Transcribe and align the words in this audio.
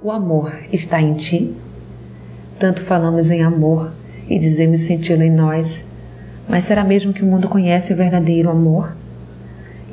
O 0.00 0.12
amor 0.12 0.56
está 0.72 1.02
em 1.02 1.14
ti? 1.14 1.52
Tanto 2.56 2.82
falamos 2.82 3.32
em 3.32 3.42
amor 3.42 3.90
e 4.30 4.38
dizemos 4.38 4.82
senti-lo 4.82 5.24
em 5.24 5.30
nós, 5.30 5.84
mas 6.48 6.62
será 6.64 6.84
mesmo 6.84 7.12
que 7.12 7.24
o 7.24 7.26
mundo 7.26 7.48
conhece 7.48 7.92
o 7.92 7.96
verdadeiro 7.96 8.48
amor? 8.48 8.96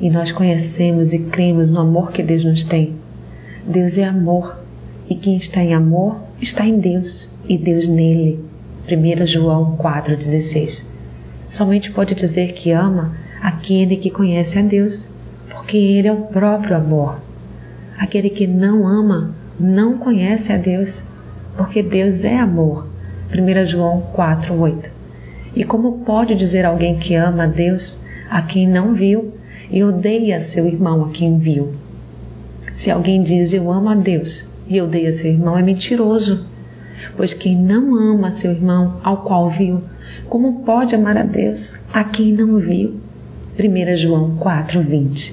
E 0.00 0.08
nós 0.08 0.30
conhecemos 0.30 1.12
e 1.12 1.18
cremos 1.18 1.72
no 1.72 1.80
amor 1.80 2.12
que 2.12 2.22
Deus 2.22 2.44
nos 2.44 2.62
tem. 2.62 2.94
Deus 3.66 3.98
é 3.98 4.04
amor, 4.04 4.56
e 5.10 5.16
quem 5.16 5.36
está 5.36 5.60
em 5.60 5.74
amor 5.74 6.20
está 6.40 6.64
em 6.64 6.78
Deus, 6.78 7.28
e 7.48 7.58
Deus 7.58 7.88
nele. 7.88 8.38
1 8.88 9.26
João 9.26 9.76
4,16 9.76 10.84
Somente 11.48 11.90
pode 11.90 12.14
dizer 12.14 12.52
que 12.52 12.70
ama 12.70 13.12
aquele 13.42 13.96
que 13.96 14.10
conhece 14.10 14.56
a 14.56 14.62
Deus, 14.62 15.12
porque 15.50 15.76
Ele 15.76 16.06
é 16.06 16.12
o 16.12 16.26
próprio 16.26 16.76
amor. 16.76 17.18
Aquele 17.98 18.30
que 18.30 18.46
não 18.46 18.86
ama 18.86 19.34
não 19.58 19.96
conhece 19.96 20.52
a 20.52 20.56
Deus, 20.56 21.02
porque 21.56 21.82
Deus 21.82 22.24
é 22.24 22.36
amor. 22.36 22.86
1 23.32 23.66
João 23.66 24.02
4,8 24.14 24.90
E 25.54 25.64
como 25.64 26.04
pode 26.04 26.34
dizer 26.34 26.64
alguém 26.64 26.96
que 26.98 27.14
ama 27.14 27.44
a 27.44 27.46
Deus 27.46 27.98
a 28.30 28.42
quem 28.42 28.68
não 28.68 28.94
viu 28.94 29.32
e 29.70 29.82
odeia 29.82 30.40
seu 30.40 30.66
irmão 30.66 31.04
a 31.04 31.08
quem 31.08 31.38
viu? 31.38 31.74
Se 32.74 32.90
alguém 32.90 33.22
diz 33.22 33.52
eu 33.52 33.72
amo 33.72 33.88
a 33.88 33.94
Deus 33.94 34.46
e 34.68 34.80
odeia 34.80 35.12
seu 35.12 35.30
irmão, 35.30 35.58
é 35.58 35.62
mentiroso. 35.62 36.44
Pois 37.16 37.32
quem 37.32 37.56
não 37.56 37.94
ama 37.94 38.32
seu 38.32 38.52
irmão 38.52 39.00
ao 39.02 39.18
qual 39.18 39.48
viu, 39.48 39.82
como 40.28 40.64
pode 40.64 40.94
amar 40.94 41.16
a 41.16 41.22
Deus 41.22 41.78
a 41.92 42.04
quem 42.04 42.32
não 42.32 42.58
viu? 42.58 43.00
1 43.58 43.96
João 43.96 44.36
4,20 44.38 45.32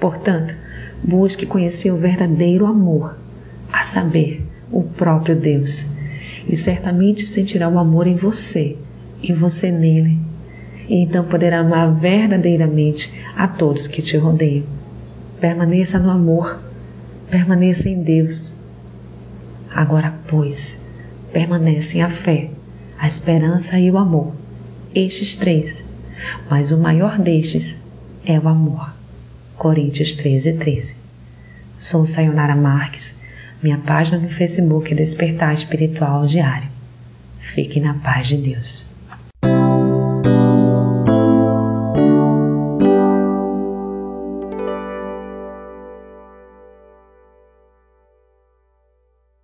Portanto, 0.00 0.54
busque 1.02 1.46
conhecer 1.46 1.92
o 1.92 1.96
verdadeiro 1.96 2.66
amor, 2.66 3.16
a 3.80 3.84
saber, 3.84 4.42
o 4.70 4.82
próprio 4.82 5.34
Deus, 5.34 5.86
e 6.46 6.54
certamente 6.54 7.24
sentirá 7.24 7.66
o 7.66 7.78
amor 7.78 8.06
em 8.06 8.14
você 8.14 8.76
e 9.22 9.32
você 9.32 9.72
nele, 9.72 10.18
e 10.86 10.96
então 10.96 11.24
poderá 11.24 11.60
amar 11.60 11.90
verdadeiramente 11.94 13.10
a 13.34 13.48
todos 13.48 13.86
que 13.86 14.02
te 14.02 14.18
rodeiam. 14.18 14.66
Permaneça 15.40 15.98
no 15.98 16.10
amor, 16.10 16.60
permaneça 17.30 17.88
em 17.88 18.02
Deus. 18.02 18.54
Agora, 19.74 20.12
pois, 20.28 20.78
permanecem 21.32 22.02
a 22.02 22.10
fé, 22.10 22.50
a 22.98 23.08
esperança 23.08 23.78
e 23.78 23.90
o 23.90 23.96
amor, 23.96 24.34
estes 24.94 25.36
três, 25.36 25.82
mas 26.50 26.70
o 26.70 26.76
maior 26.76 27.18
destes 27.18 27.82
é 28.26 28.38
o 28.38 28.46
amor. 28.46 28.92
Coríntios 29.56 30.12
13, 30.12 30.52
13. 30.52 30.96
Sou 31.78 32.06
Sayonara 32.06 32.54
Marques, 32.54 33.18
minha 33.62 33.78
página 33.78 34.18
no 34.18 34.30
Facebook 34.30 34.92
é 34.92 34.96
Despertar 34.96 35.54
Espiritual 35.54 36.26
Diário. 36.26 36.68
Fique 37.38 37.78
na 37.80 37.94
paz 37.94 38.28
de 38.28 38.36
Deus. 38.36 38.89